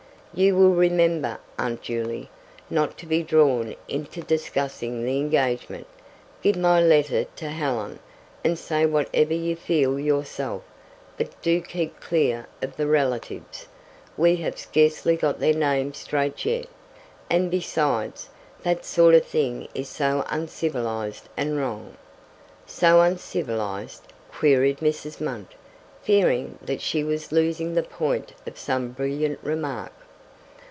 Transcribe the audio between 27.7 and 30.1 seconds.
the point of some brilliant remark.